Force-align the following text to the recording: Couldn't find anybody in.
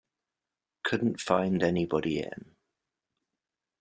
Couldn't 0.83 1.21
find 1.21 1.61
anybody 1.61 2.21
in. 2.21 2.55